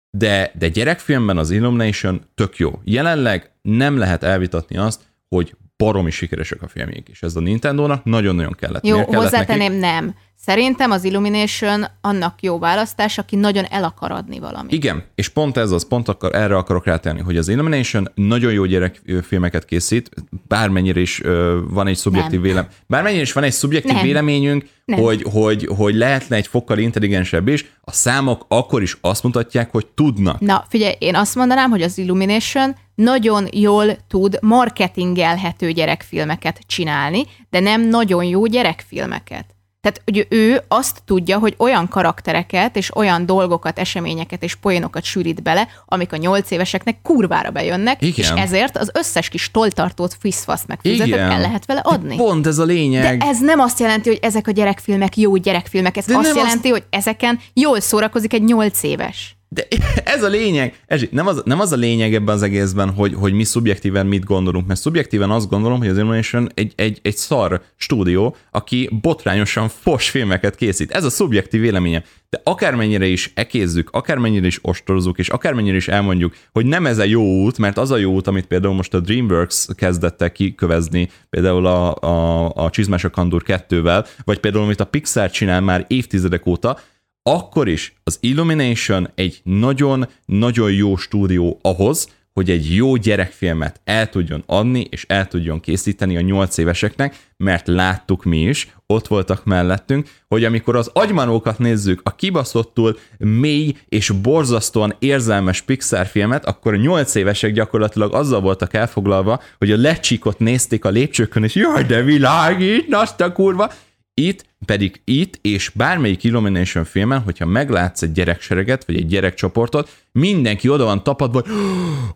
[0.10, 2.82] de, de gyerekfilmben az Illumination tök jó.
[2.84, 8.52] Jelenleg nem lehet elvitatni azt, hogy baromi sikeresek a filmjék, és ez a Nintendo-nak nagyon-nagyon
[8.52, 8.86] kellett.
[8.86, 10.16] jó, kellett hozzátenném, nem.
[10.46, 14.72] Szerintem az Illumination annak jó választás, aki nagyon el akar adni valamit.
[14.72, 18.66] Igen, és pont ez az, pont akar, erre akarok rátenni, hogy az Illumination nagyon jó
[18.66, 20.10] gyerekfilmeket készít,
[20.48, 22.42] bármennyire is ö, van egy szubjektív Nem.
[22.42, 24.04] vélem, bármennyire is van egy szubjektív Nem.
[24.04, 25.00] véleményünk, Nem.
[25.00, 29.86] hogy, hogy, hogy lehetne egy fokkal intelligensebb is, a számok akkor is azt mutatják, hogy
[29.86, 30.40] tudnak.
[30.40, 37.60] Na, figyelj, én azt mondanám, hogy az Illumination nagyon jól tud marketingelhető gyerekfilmeket csinálni, de
[37.60, 39.53] nem nagyon jó gyerekfilmeket.
[39.84, 45.44] Tehát, hogy ő azt tudja, hogy olyan karaktereket és olyan dolgokat, eseményeket és poénokat sűrít
[45.44, 48.14] bele, amik a nyolc éveseknek kurvára bejönnek, Igen.
[48.16, 52.16] és ezért az összes kis toltartót, fiszfaszt meg füzetet el lehet vele adni.
[52.16, 53.18] Pont ez a lényeg.
[53.18, 56.70] De ez nem azt jelenti, hogy ezek a gyerekfilmek jó gyerekfilmek, ez De azt jelenti,
[56.70, 59.38] hogy ezeken jól szórakozik egy nyolc éves.
[59.54, 59.68] De
[60.04, 60.80] ez a lényeg.
[60.86, 64.24] Ez nem az, nem az a lényeg ebben az egészben, hogy, hogy mi szubjektíven mit
[64.24, 69.70] gondolunk, mert szubjektíven azt gondolom, hogy az Illumination egy, egy, egy szar stúdió, aki botrányosan
[69.70, 70.92] fos filmeket készít.
[70.92, 72.04] Ez a szubjektív véleménye.
[72.30, 77.04] De akármennyire is ekézzük, akármennyire is ostorozzuk, és akármennyire is elmondjuk, hogy nem ez a
[77.04, 81.10] jó út, mert az a jó út, amit például most a DreamWorks kezdett el kikövezni,
[81.30, 85.86] például a, a, a Csizmás a Kandúr 2-vel, vagy például amit a Pixar csinál már
[85.88, 86.78] évtizedek óta,
[87.24, 94.44] akkor is az Illumination egy nagyon-nagyon jó stúdió ahhoz, hogy egy jó gyerekfilmet el tudjon
[94.46, 100.10] adni, és el tudjon készíteni a nyolc éveseknek, mert láttuk mi is, ott voltak mellettünk,
[100.28, 106.78] hogy amikor az agymanókat nézzük, a kibaszottul mély és borzasztóan érzelmes Pixar filmet, akkor a
[106.78, 112.02] nyolc évesek gyakorlatilag azzal voltak elfoglalva, hogy a lecsikot nézték a lépcsőkön, és jaj, de
[112.02, 113.72] világít, azt a kurva,
[114.14, 120.70] itt pedig itt, és bármelyik Illumination filmen, hogyha meglátsz egy gyereksereget, vagy egy gyerekcsoportot, mindenki
[120.70, 121.52] oda van tapadva, hogy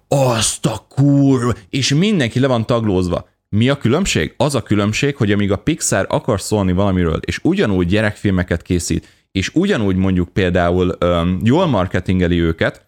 [0.07, 3.29] azt a kurva, és mindenki le van taglózva.
[3.49, 4.33] Mi a különbség?
[4.38, 9.51] Az a különbség, hogy amíg a Pixar akar szólni valamiről, és ugyanúgy gyerekfilmeket készít, és
[9.53, 12.87] ugyanúgy mondjuk például öm, jól marketingeli őket,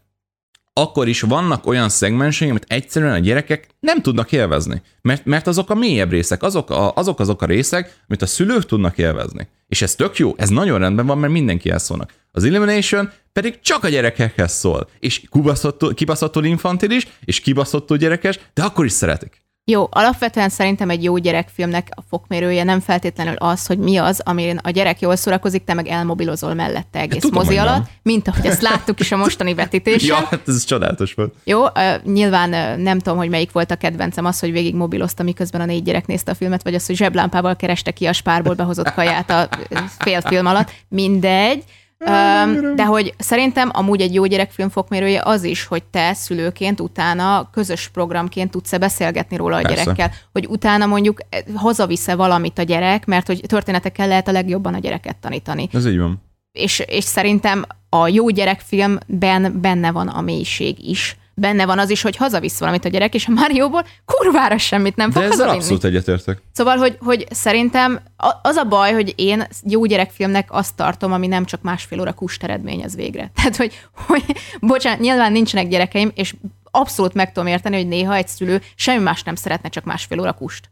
[0.82, 4.82] akkor is vannak olyan szegmensei, amit egyszerűen a gyerekek nem tudnak élvezni.
[5.02, 8.66] Mert, mert azok a mélyebb részek, azok, a, azok azok a részek, amit a szülők
[8.66, 9.48] tudnak élvezni.
[9.68, 12.14] És ez tök jó, ez nagyon rendben van, mert mindenki szólnak.
[12.32, 14.90] Az Illumination pedig csak a gyerekekhez szól.
[15.00, 15.22] És
[15.94, 19.44] kibaszottul, infantilis, és kibaszottul gyerekes, de akkor is szeretik.
[19.66, 24.60] Jó, alapvetően szerintem egy jó gyerekfilmnek a fokmérője nem feltétlenül az, hogy mi az, amin
[24.64, 27.74] a gyerek jól szórakozik, te meg elmobilozol mellette egész tudom, mozi hogy nem.
[27.74, 30.08] alatt, mint ahogy ezt láttuk is a mostani vetítésen.
[30.20, 31.34] Ja, hát ez csodálatos volt.
[31.44, 31.72] Jó, uh,
[32.04, 35.66] nyilván uh, nem tudom, hogy melyik volt a kedvencem, az, hogy végig mobilozta, miközben a
[35.66, 39.30] négy gyerek nézte a filmet, vagy az, hogy zseblámpával kereste ki a spárból behozott kaját
[39.30, 39.50] a
[40.00, 40.72] fél film alatt.
[40.88, 41.64] Mindegy.
[42.76, 47.88] De hogy szerintem amúgy egy jó gyerekfilm fokmérője az is, hogy te szülőként utána közös
[47.88, 49.84] programként tudsz-e beszélgetni róla a Persze.
[49.84, 54.74] gyerekkel, hogy utána mondjuk eh, hazavisze valamit a gyerek, mert hogy történetekkel lehet a legjobban
[54.74, 55.70] a gyereket tanítani.
[55.74, 56.22] Ez így van.
[56.52, 61.18] És, és szerintem a jó gyerekfilmben benne van a mélység is.
[61.40, 65.10] Benne van az is, hogy hazavisz valamit a gyerek, és a Márióból kurvára semmit nem
[65.10, 65.58] De fog ezzel hazavinni.
[65.58, 66.42] abszolút egyetértek.
[66.52, 68.00] Szóval, hogy, hogy szerintem
[68.42, 72.44] az a baj, hogy én jó gyerekfilmnek azt tartom, ami nem csak másfél óra kust
[72.44, 73.32] eredményez végre.
[73.36, 74.24] Tehát, hogy, hogy
[74.60, 76.36] bocsánat, nyilván nincsenek gyerekeim, és
[76.72, 80.34] abszolút meg tudom érteni, hogy néha egy szülő semmi más nem szeretne, csak másfél óra
[80.34, 80.70] kust.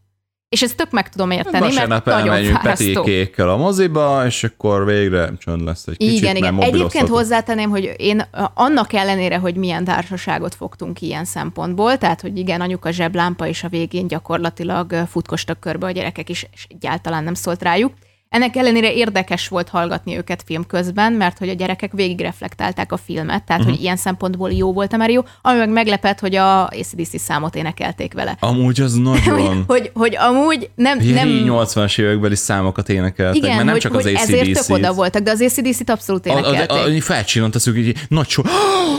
[0.50, 5.32] És ezt tök meg tudom érteni, mert Vasárnap nagyon elmegyünk a moziba, és akkor végre
[5.38, 6.74] csönd lesz egy kicsit, Igen, mert igen.
[6.74, 12.62] Egyébként hozzátenném, hogy én annak ellenére, hogy milyen társaságot fogtunk ilyen szempontból, tehát, hogy igen,
[12.62, 17.62] anyuka zseblámpa, és a végén gyakorlatilag futkostak körbe a gyerekek is, és egyáltalán nem szólt
[17.62, 17.94] rájuk.
[18.30, 22.98] Ennek ellenére érdekes volt hallgatni őket film közben, mert hogy a gyerekek végig reflektálták a
[22.98, 23.72] filmet, tehát Mhm.
[23.72, 28.14] hogy ilyen szempontból jó volt a Mario, ami meg meglepett, hogy a ACDC számot énekelték
[28.14, 28.38] vele.
[28.40, 29.64] Amúgy az Hogy, nagyon...
[29.68, 34.06] hogy, hogy amúgy nem, nem 80-as évekbeli számokat énekeltek, igen, mert nem hogy, csak hogy
[34.16, 37.02] az ezért tök oda voltak, de az ACDC-t abszolút A, a, énekelték.
[37.02, 38.42] a, felcsillant a szűk, így nagy so...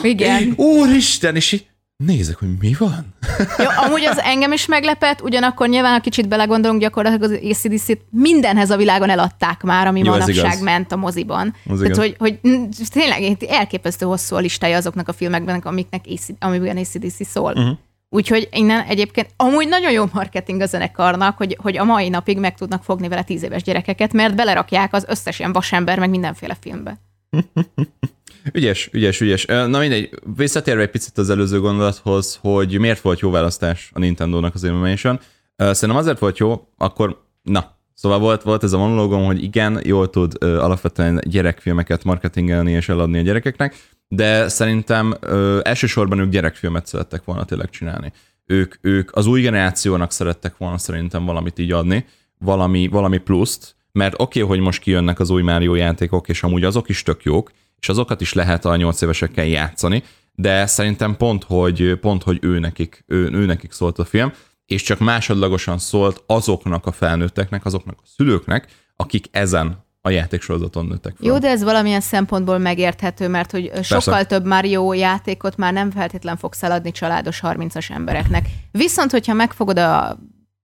[0.03, 0.53] Igen.
[0.57, 1.67] Úristen, és így
[2.05, 3.15] nézek, hogy mi van?
[3.59, 8.71] Jó, amúgy az engem is meglepett, ugyanakkor nyilván, ha kicsit belegondolunk, gyakorlatilag az ACDC-t mindenhez
[8.71, 10.61] a világon eladták már, ami Jó, manapság igaz.
[10.61, 11.55] ment a moziban.
[11.69, 11.99] Az Tehát, igaz.
[11.99, 12.41] hogy, hogy
[12.93, 17.53] tényleg elképesztő hosszú a listája azoknak a filmekben, amiknek AC, amiben ACDC szól.
[17.53, 17.77] Uh-huh.
[18.11, 22.55] Úgyhogy innen egyébként amúgy nagyon jó marketing a zenekarnak, hogy, hogy a mai napig meg
[22.55, 26.99] tudnak fogni vele tíz éves gyerekeket, mert belerakják az összes ilyen vasember, meg mindenféle filmbe.
[28.53, 29.45] Ügyes, ügyes, ügyes.
[29.45, 34.55] Na mindegy, visszatérve egy picit az előző gondolathoz, hogy miért volt jó választás a Nintendo-nak
[34.55, 35.21] az Illumination.
[35.57, 40.11] Szerintem azért volt jó, akkor, na, szóval volt, volt ez a monológom, hogy igen, jól
[40.11, 43.77] tud ö, alapvetően gyerekfilmeket marketingelni és eladni a gyerekeknek,
[44.09, 48.13] de szerintem ö, elsősorban ők gyerekfilmet szerettek volna tényleg csinálni.
[48.47, 52.07] Ők, ők az új generációnak szerettek volna szerintem valamit így adni,
[52.39, 56.65] valami, valami pluszt, mert oké, okay, hogy most kijönnek az új Mario játékok, és amúgy
[56.65, 57.51] azok is tök jók,
[57.81, 60.03] és azokat is lehet a nyolc évesekkel játszani,
[60.35, 64.33] de szerintem pont, hogy, pont, hogy ő, nekik, ő, ő nekik szólt a film,
[64.67, 71.17] és csak másodlagosan szólt azoknak a felnőtteknek, azoknak a szülőknek, akik ezen a játéksorozaton nőttek
[71.17, 71.27] fel.
[71.27, 74.27] Jó, de ez valamilyen szempontból megérthető, mert hogy sokkal Persze.
[74.27, 78.47] több Mario játékot már nem feltétlen fogsz eladni családos 30-as embereknek.
[78.71, 80.19] Viszont, hogyha megfogod a,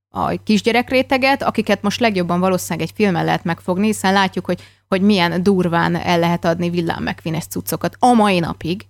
[0.09, 4.63] a kisgyerek réteget, akiket most legjobban valószínűleg egy filmen lehet megfogni, hiszen látjuk, hogy,
[4.95, 8.87] hogy milyen durván el lehet adni villám megvines cuccokat a mai napig.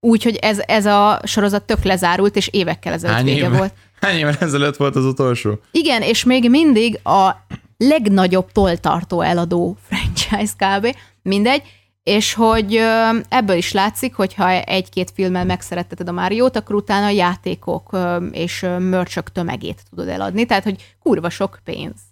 [0.00, 3.72] Úgyhogy ez, ez a sorozat tök lezárult, és évekkel ezelőtt Hány vége éve, volt.
[4.00, 5.60] hány évvel ezelőtt volt az utolsó?
[5.70, 7.30] Igen, és még mindig a
[7.76, 10.96] legnagyobb toltartó eladó franchise kb.
[11.22, 11.62] Mindegy,
[12.02, 12.80] és hogy
[13.28, 17.98] ebből is látszik, hogyha egy-két filmmel megszeretteted a Máriót, akkor utána a játékok
[18.30, 22.07] és mörcsök tömegét tudod eladni, tehát hogy kurva sok pénz.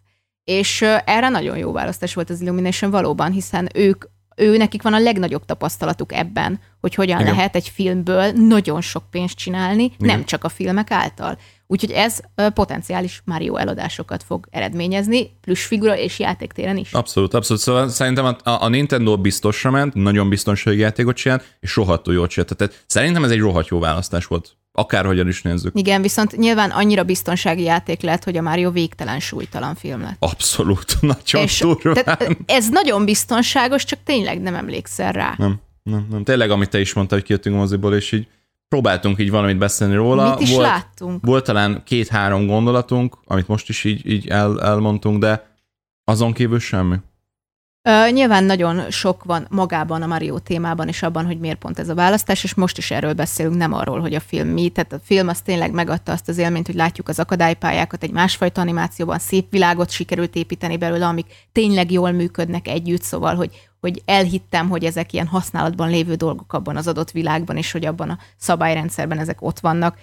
[0.51, 4.05] És erre nagyon jó választás volt az Illumination valóban, hiszen ők
[4.37, 7.33] ő nekik van a legnagyobb tapasztalatuk ebben, hogy hogyan Igen.
[7.33, 9.95] Lehet egy filmből nagyon sok pénzt csinálni, Igen.
[9.99, 11.39] Nem csak a filmek által.
[11.67, 12.21] Úgyhogy ez
[12.55, 16.93] potenciális Mario eladásokat fog eredményezni, plusz figura és játéktéren is.
[16.93, 17.63] Abszolút, abszolút.
[17.63, 22.57] Szóval szerintem a, a Nintendo biztosra ment, nagyon biztonsági játékot csinált, és rohadtul jól csinált.
[22.57, 24.57] Tehát szerintem ez egy rohadt jó választás volt.
[24.79, 25.79] Akárhogyan is nézzük.
[25.79, 30.17] Igen, viszont nyilván annyira biztonsági játék lett, hogy a Mario végtelen súlytalan film lett.
[30.19, 35.35] Abszolút, nagyon és tehát ez nagyon biztonságos, csak tényleg nem emlékszel rá.
[35.39, 36.25] Nem, nem, nem.
[36.25, 38.27] Tényleg, amit te is mondtál, hogy kijöttünk a moziból, és így
[38.69, 40.31] próbáltunk így valamit beszélni róla.
[40.31, 41.25] Mit is volt, láttunk?
[41.25, 45.47] Volt talán két-három gondolatunk, amit most is így, így el, elmondtunk, de
[46.05, 46.97] azon kívül semmi.
[47.89, 51.89] Ö, nyilván nagyon sok van magában a Mario témában, és abban, hogy miért pont ez
[51.89, 54.69] a választás, és most is erről beszélünk, nem arról, hogy a film mi.
[54.69, 58.61] Tehát a film az tényleg megadta azt az élményt, hogy látjuk az akadálypályákat, egy másfajta
[58.61, 64.69] animációban szép világot sikerült építeni belőle, amik tényleg jól működnek együtt, szóval, hogy, hogy elhittem,
[64.69, 69.19] hogy ezek ilyen használatban lévő dolgok abban az adott világban, és hogy abban a szabályrendszerben
[69.19, 69.97] ezek ott vannak.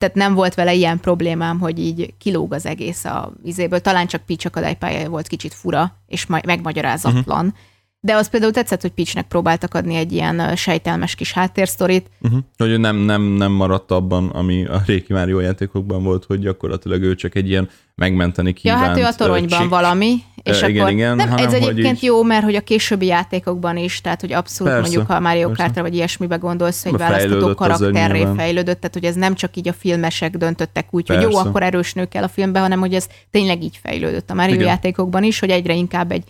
[0.00, 3.80] Tehát nem volt vele ilyen problémám, hogy így kilóg az egész a vizéből.
[3.80, 7.46] Talán csak Peach akadálypálya volt kicsit fura, és majd megmagyarázatlan.
[7.46, 7.60] Uh-huh.
[8.02, 12.10] De az például tetszett, hogy Peachnek próbáltak adni egy ilyen sejtelmes kis háttérsztorit.
[12.20, 12.40] Uh-huh.
[12.56, 17.14] Hogy nem, nem, nem maradt abban, ami a régi Mario játékokban volt, hogy gyakorlatilag ő
[17.14, 19.68] csak egy ilyen megmenteni Ja, kívánt hát ő a toronyban csik.
[19.68, 23.06] valami, és igen, akkor igen, nem, hanem ez egyébként így- jó, mert hogy a későbbi
[23.06, 25.62] játékokban is, tehát hogy abszolút Persze, mondjuk ha Mario persze.
[25.62, 29.72] Kartra vagy ilyesmibe gondolsz, hogy választható karakterré fejlődött, tehát hogy ez nem csak így a
[29.72, 31.48] filmesek döntöttek úgy, hogy jó, Persze.
[31.48, 34.66] akkor erős nő kell a filmbe, hanem hogy ez tényleg így fejlődött a Mario Igen.
[34.66, 36.24] játékokban is, hogy egyre inkább egy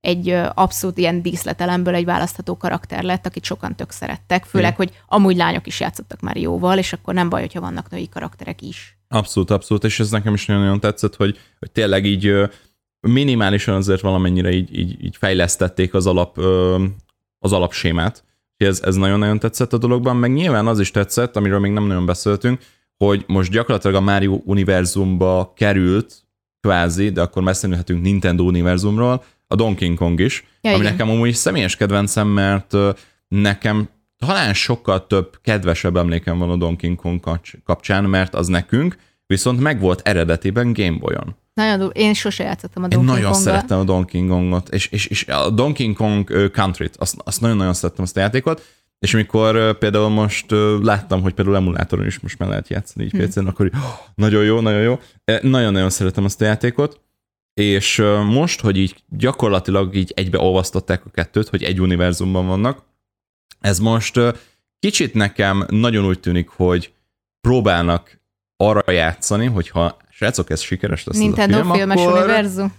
[0.00, 4.86] egy abszolút ilyen díszletelemből egy választható karakter lett, akit sokan tök szerettek, főleg, Igen.
[4.86, 8.62] hogy amúgy lányok is játszottak már jóval, és akkor nem baj, hogyha vannak női karakterek
[8.62, 8.98] is.
[9.08, 12.32] Abszolút, abszolút, és ez nekem is nagyon-nagyon tetszett, hogy, hogy tényleg így
[13.00, 16.38] minimálisan azért valamennyire így, így, így fejlesztették az alap,
[17.38, 18.24] az alapsémát.
[18.56, 22.06] Ez, ez nagyon-nagyon tetszett a dologban, meg nyilván az is tetszett, amiről még nem nagyon
[22.06, 22.60] beszéltünk,
[22.96, 26.24] hogy most gyakorlatilag a Mario univerzumba került,
[26.60, 30.92] kvázi, de akkor beszélhetünk Nintendo univerzumról, a Donkey Kong is, ja, ami igen.
[30.92, 32.74] nekem amúgy személyes kedvencem, mert
[33.28, 37.20] nekem talán sokkal több kedvesebb emlékem van a Donkey Kong
[37.64, 41.36] kapcsán, mert az nekünk viszont megvolt eredetiben Game Boy-on.
[41.54, 41.92] Nagyon durva.
[41.92, 45.50] Én sose játszottam a Donkey Én nagyon szerettem a Donkey Kongot, és, és, és a
[45.50, 48.62] Donkey Kong Country-t, azt, azt nagyon-nagyon szerettem azt a játékot,
[48.98, 50.46] és amikor például most
[50.82, 53.26] láttam, hogy például emulátoron is most már lehet játszani így hmm.
[53.26, 53.70] pc akkor
[54.14, 54.98] nagyon jó, nagyon jó.
[55.40, 57.00] Nagyon-nagyon szeretem azt a játékot,
[57.60, 62.82] és most, hogy így gyakorlatilag így egybeolvasztották a kettőt, hogy egy univerzumban vannak,
[63.60, 64.20] ez most
[64.78, 66.92] kicsit nekem nagyon úgy tűnik, hogy
[67.40, 68.20] próbálnak
[68.56, 72.74] arra játszani, hogyha srácok, ez sikeres lesz Nintendo ez a film, filmes akkor, univerzum.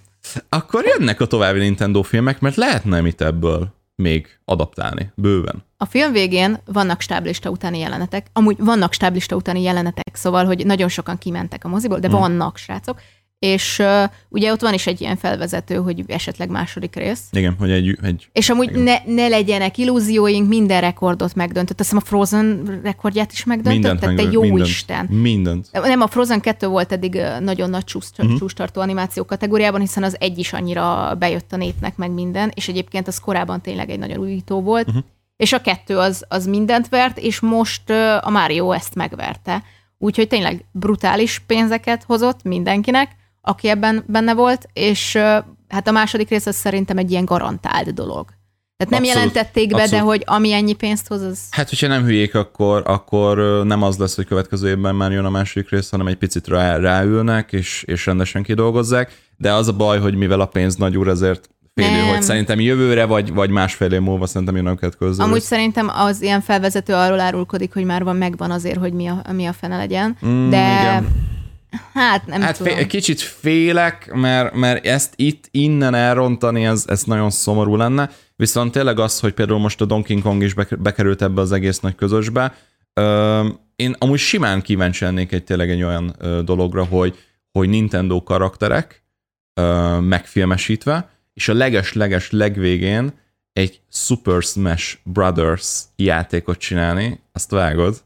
[0.49, 5.63] Akkor jönnek a további Nintendo filmek, mert lehetne mit ebből még adaptálni, bőven.
[5.77, 10.89] A film végén vannak stáblista utáni jelenetek, amúgy vannak stáblista utáni jelenetek, szóval, hogy nagyon
[10.89, 12.19] sokan kimentek a moziból, de hmm.
[12.19, 13.01] vannak srácok,
[13.39, 17.23] és uh, ugye ott van is egy ilyen felvezető, hogy esetleg második rész.
[17.31, 17.97] Igen, hogy egy...
[18.01, 21.79] egy és amúgy ne, ne legyenek illúzióink, minden rekordot megdöntött.
[21.79, 25.05] Azt hiszem a Frozen rekordját is megdöntött, tehát te jó mindent, Isten.
[25.05, 25.67] Mindent.
[25.71, 28.37] Nem, a Frozen 2 volt eddig nagyon nagy csúsz, uh-huh.
[28.37, 33.07] csúsztartó animáció kategóriában, hiszen az egy is annyira bejött a népnek meg minden, és egyébként
[33.07, 34.87] az korábban tényleg egy nagyon újító volt.
[34.87, 35.03] Uh-huh.
[35.35, 37.89] És a kettő az, az mindent vert, és most
[38.21, 39.63] a Mario ezt megverte.
[39.97, 43.15] Úgyhogy tényleg brutális pénzeket hozott mindenkinek,
[43.47, 45.15] aki ebben benne volt, és
[45.67, 48.27] hát a második rész az szerintem egy ilyen garantált dolog.
[48.77, 50.03] Tehát nem abszolút, jelentették be, abszolút.
[50.03, 51.39] de hogy ami ennyi pénzt hoz, az...
[51.51, 55.29] Hát, hogyha nem hülyék, akkor, akkor nem az lesz, hogy következő évben már jön a
[55.29, 59.21] második rész, hanem egy picit rá, ráülnek, és, és rendesen kidolgozzák.
[59.37, 63.05] De az a baj, hogy mivel a pénz nagy úr, ezért félő, hogy szerintem jövőre,
[63.05, 65.23] vagy, vagy másfél év múlva szerintem jön a következő.
[65.23, 69.21] Amúgy szerintem az ilyen felvezető arról árulkodik, hogy már van megvan azért, hogy mi a,
[69.31, 70.17] mi a fene legyen.
[70.25, 71.35] Mm, de igen
[71.93, 72.73] Hát nem hát tudom.
[72.73, 78.09] Fél, kicsit félek, mert, mert ezt itt innen elrontani, ez, ez nagyon szomorú lenne.
[78.35, 81.95] Viszont tényleg az, hogy például most a Donkey Kong is bekerült ebbe az egész nagy
[81.95, 82.53] közösbe,
[83.75, 87.17] én amúgy simán kíváncsi lennék egy tényleg egy olyan dologra, hogy,
[87.51, 89.03] hogy Nintendo karakterek
[89.99, 93.13] megfilmesítve, és a leges-leges legvégén
[93.53, 98.03] egy Super Smash Brothers játékot csinálni, azt vágod?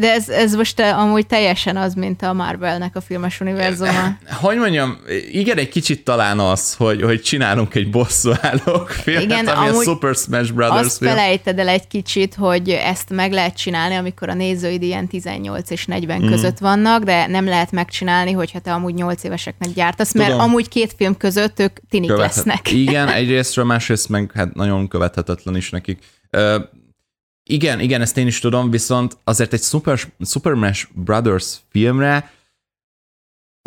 [0.00, 4.18] De ez, ez most eh, amúgy teljesen az, mint a Marvelnek a filmes univerzuma.
[4.40, 4.98] Hogy mondjam,
[5.30, 10.14] igen, egy kicsit talán az, hogy, hogy csinálunk egy bosszúállók filmet, igen, ami a Super
[10.14, 11.10] Smash Brothers azt film.
[11.10, 15.86] felejted el egy kicsit, hogy ezt meg lehet csinálni, amikor a nézőid ilyen 18 és
[15.86, 16.28] 40 mm.
[16.28, 20.26] között vannak, de nem lehet megcsinálni, hogyha te amúgy 8 éveseknek gyártasz, Tudom.
[20.26, 22.34] mert amúgy két film között ők tinik Követhet.
[22.36, 22.72] lesznek.
[22.72, 25.98] Igen, egyrésztről, másrészt meg hát nagyon követhetetlen is nekik.
[27.48, 32.34] Igen, igen, ezt én is tudom, viszont azért egy Super, Super Smash Brothers filmre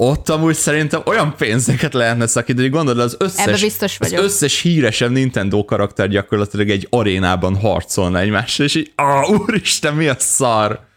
[0.02, 5.12] ott amúgy szerintem olyan pénzeket lehetne szakítani, hogy gondolod, az összes, biztos az összes híresebb
[5.12, 10.88] Nintendo karakter gyakorlatilag egy arénában harcolna egymással, és így, ah, úristen, mi a szar!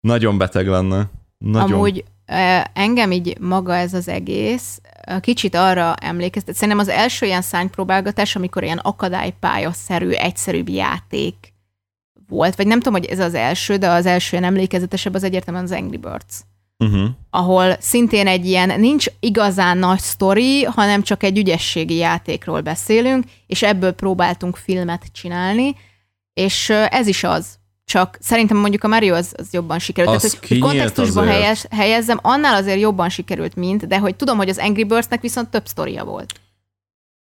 [0.00, 1.10] Nagyon beteg lenne.
[1.38, 1.72] Nagyon.
[1.72, 2.04] Amúgy
[2.72, 4.80] engem így maga ez az egész
[5.20, 6.54] kicsit arra emlékeztet.
[6.54, 11.53] Szerintem az első ilyen szánypróbálgatás, amikor ilyen akadálypályaszerű, egyszerűbb játék
[12.34, 15.64] volt, vagy nem tudom, hogy ez az első, de az első ilyen emlékezetesebb az egyértelműen
[15.64, 16.34] az Angry Birds.
[16.78, 17.08] Uh-huh.
[17.30, 23.62] ahol szintén egy ilyen, nincs igazán nagy sztori, hanem csak egy ügyességi játékról beszélünk, és
[23.62, 25.74] ebből próbáltunk filmet csinálni,
[26.32, 27.58] és ez is az.
[27.84, 30.14] Csak szerintem mondjuk a Mario az, az jobban sikerült.
[30.14, 34.48] Az Tehát, hogy kontextusba helyez, helyezzem, annál azért jobban sikerült, mint, de hogy tudom, hogy
[34.48, 36.32] az Angry Birdsnek viszont több sztoria volt.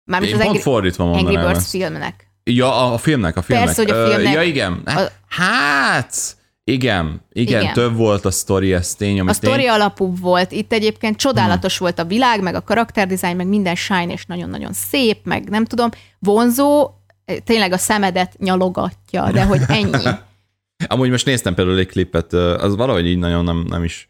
[0.05, 1.71] Mármint Én az Angry, fordítva Angry Birds ezt.
[1.71, 2.24] filmnek.
[2.45, 3.67] Ja, a filmnek, a filmnek.
[3.67, 4.35] Persze, hogy a filmnek.
[4.35, 4.83] Ja, igen.
[5.29, 9.21] Hát, igen, igen, igen, több volt a sztori, ez tény.
[9.21, 9.69] A sztori tény...
[9.69, 10.53] alapú volt.
[10.53, 11.87] Itt egyébként csodálatos hmm.
[11.87, 15.89] volt a világ, meg a karakterdizájn, meg minden shine, és nagyon-nagyon szép, meg nem tudom,
[16.19, 16.91] vonzó,
[17.45, 20.05] tényleg a szemedet nyalogatja, de hogy ennyi.
[20.87, 24.09] Amúgy most néztem például egy klipet, az valahogy így nagyon nem, nem is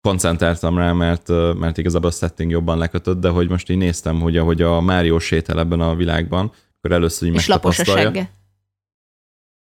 [0.00, 4.36] koncentráltam rá, mert, mert igazából a setting jobban lekötött, de hogy most így néztem, hogy
[4.36, 6.52] ahogy a Mario sétál ebben a világban,
[6.84, 8.30] akkor először így És lapos a segge.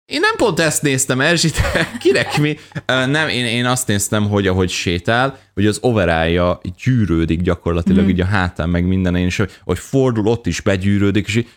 [0.04, 1.60] Én nem pont ezt néztem, Erzsit,
[2.02, 2.56] kinek mi?
[2.86, 8.08] Nem, én, én azt néztem, hogy ahogy sétál, hogy az overája gyűrődik gyakorlatilag, mm.
[8.08, 11.48] így a hátán, meg minden, és hogy fordul, ott is begyűrődik, és így,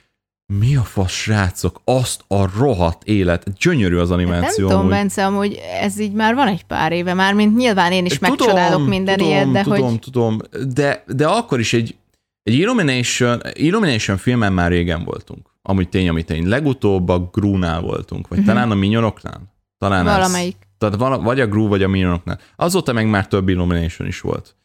[0.59, 4.67] mi a fasz, srácok, azt a rohadt élet, gyönyörű az animáció.
[4.67, 8.05] Nem tudom, Bence, amúgy ez így már van egy pár éve már, mint nyilván én
[8.05, 9.99] is tudom, megcsodálok minden tudom, ilyet, de tudom, hogy...
[9.99, 10.39] Tudom,
[10.73, 11.95] de, de akkor is egy,
[12.43, 15.49] egy Illumination, Illumination filmen már régen voltunk.
[15.61, 16.47] Amúgy tény, ami tény.
[16.47, 18.53] Legutóbb a Grúnál voltunk, vagy uh-huh.
[18.53, 19.53] talán a Minyonoknál.
[19.77, 20.55] Talán Valamelyik.
[20.59, 20.67] Ez.
[20.77, 22.39] Tehát vagy a Grú, vagy a Minyonoknál.
[22.55, 24.55] Azóta meg már több Illumination is volt.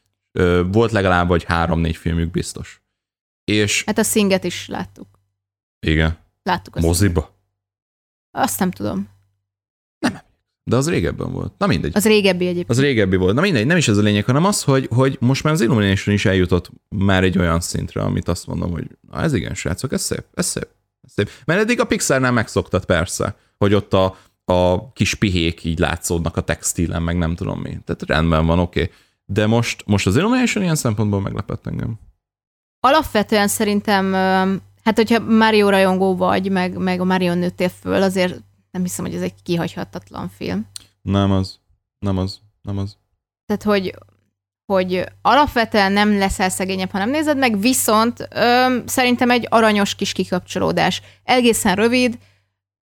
[0.66, 2.82] Volt legalább vagy három-négy filmük biztos.
[3.44, 3.84] És...
[3.84, 5.06] Hát a Singet is láttuk.
[5.86, 6.18] Igen.
[6.42, 6.84] Láttuk azt.
[6.84, 7.38] Moziba?
[8.30, 9.08] Azt nem tudom.
[10.64, 11.52] De az régebben volt.
[11.58, 11.92] Na mindegy.
[11.94, 12.70] Az régebbi egyébként.
[12.70, 13.34] Az régebbi volt.
[13.34, 16.14] Na mindegy, nem is ez a lényeg, hanem az, hogy, hogy most már az Illumination
[16.14, 20.02] is eljutott már egy olyan szintre, amit azt mondom, hogy na ez igen, srácok, ez
[20.02, 20.68] szép, ez szép.
[21.02, 21.30] Ez szép.
[21.44, 26.40] Mert eddig a Pixarnál megszoktat persze, hogy ott a, a kis pihék így látszódnak a
[26.40, 27.78] textilen, meg nem tudom mi.
[27.84, 28.82] Tehát rendben van, oké.
[28.82, 28.94] Okay.
[29.26, 31.98] De most, most az Illumination ilyen szempontból meglepett engem.
[32.80, 34.14] Alapvetően szerintem
[34.84, 38.40] Hát, hogyha Mario rajongó vagy, meg, meg a Mario nőttél föl, azért
[38.74, 40.66] nem hiszem, hogy ez egy kihagyhatatlan film.
[41.02, 41.58] Nem az.
[41.98, 42.38] Nem az.
[42.62, 42.96] Nem az.
[43.46, 43.94] Tehát, hogy,
[44.66, 50.12] hogy alapvetően nem leszel szegényebb, ha nem nézed meg, viszont ö, szerintem egy aranyos kis
[50.12, 51.02] kikapcsolódás.
[51.24, 52.18] Egészen rövid,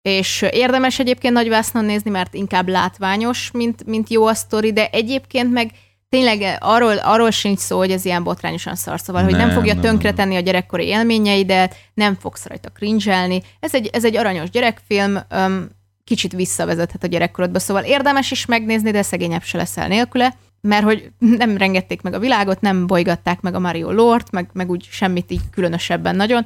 [0.02, 5.52] és érdemes egyébként nagyvásznon nézni, mert inkább látványos, mint, mint jó a sztori, de egyébként
[5.52, 5.72] meg
[6.10, 9.80] tényleg arról, arról sincs szó, hogy ez ilyen botrányosan szar, szóval, hogy nem, nem fogja
[9.80, 15.68] tönkretenni a gyerekkori élményeidet, nem fogsz rajta cringe Ez egy, ez egy aranyos gyerekfilm, um,
[16.04, 21.12] kicsit visszavezethet a gyerekkorodba, szóval érdemes is megnézni, de szegényebb se leszel nélküle, mert hogy
[21.38, 25.32] nem rengették meg a világot, nem bolygatták meg a Mario Lord, meg, meg úgy semmit
[25.32, 26.46] így különösebben nagyon,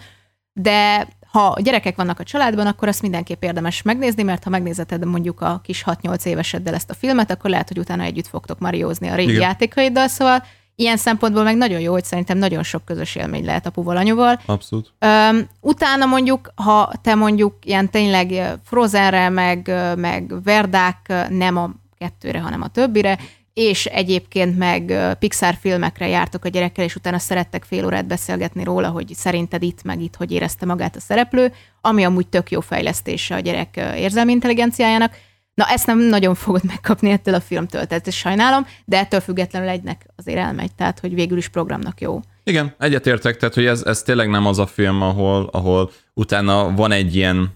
[0.53, 5.41] de ha gyerekek vannak a családban, akkor azt mindenképp érdemes megnézni, mert ha megnézeted mondjuk
[5.41, 9.15] a kis 6-8 éveseddel ezt a filmet, akkor lehet, hogy utána együtt fogtok mariózni a
[9.15, 9.41] régi Igen.
[9.41, 10.43] játékaiddal, szóval
[10.75, 14.41] ilyen szempontból meg nagyon jó, hogy szerintem nagyon sok közös élmény lehet apuval, anyuval.
[14.45, 14.93] Abszolút.
[14.99, 22.39] Üm, utána mondjuk, ha te mondjuk ilyen tényleg Frozenre, meg, meg Verdák nem a kettőre,
[22.39, 23.19] hanem a többire,
[23.53, 28.89] és egyébként meg Pixar filmekre jártok a gyerekkel, és utána szerettek fél órát beszélgetni róla,
[28.89, 33.35] hogy szerinted itt meg itt, hogy érezte magát a szereplő, ami amúgy tök jó fejlesztése
[33.35, 35.15] a gyerek érzelmi intelligenciájának.
[35.53, 39.69] Na, ezt nem nagyon fogod megkapni ettől a filmtől, tehát ezt sajnálom, de ettől függetlenül
[39.69, 42.19] egynek azért elmegy, tehát hogy végül is programnak jó.
[42.43, 46.91] Igen, egyetértek, tehát hogy ez, ez tényleg nem az a film, ahol, ahol utána van
[46.91, 47.49] egy ilyen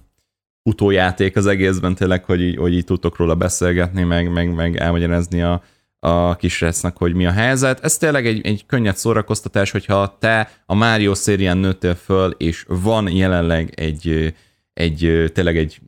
[0.63, 5.41] utójáték az egészben tényleg, hogy így, hogy így tudtok róla beszélgetni, meg, meg, meg elmagyarázni
[5.41, 5.63] a,
[6.05, 7.83] a kisrecnek, hogy mi a helyzet.
[7.83, 13.11] Ez tényleg egy, egy könnyed szórakoztatás, hogyha te a Mario szérián nőttél föl, és van
[13.11, 14.33] jelenleg egy,
[14.73, 15.79] egy tényleg egy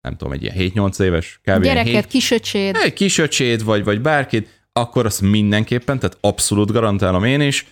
[0.00, 1.62] nem tudom, egy ilyen 7-8 éves kb.
[1.62, 2.76] Gyereket, 7, kisöcséd.
[2.82, 7.66] Egy kisöcséd, vagy, vagy bárkit, akkor azt mindenképpen, tehát abszolút garantálom én is.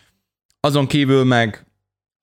[0.60, 1.66] Azon kívül meg,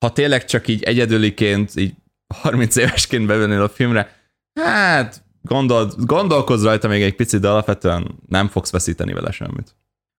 [0.06, 1.94] ha tényleg csak így egyedüliként, így
[2.42, 4.16] 30 évesként bevennél a filmre,
[4.62, 9.76] hát gondol, gondolkozz rajta még egy picit, de alapvetően nem fogsz veszíteni vele semmit.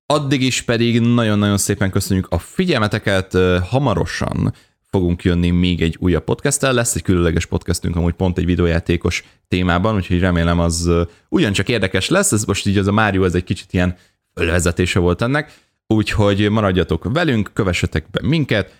[0.06, 3.36] Addig is pedig nagyon-nagyon szépen köszönjük a figyelmeteket,
[3.68, 4.54] hamarosan
[4.90, 9.94] fogunk jönni még egy újabb podcasttel, lesz egy különleges podcastünk amúgy pont egy videójátékos témában,
[9.94, 10.90] úgyhogy remélem az
[11.28, 13.96] ugyancsak érdekes lesz, ez most így az a Mário, ez egy kicsit ilyen
[14.34, 15.52] fölvezetése volt ennek,
[15.86, 18.74] úgyhogy maradjatok velünk, kövessetek be minket,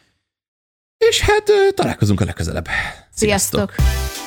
[0.99, 2.67] és hát találkozunk a legközelebb.
[3.11, 3.73] Sziasztok!
[3.77, 4.20] Sziasztok.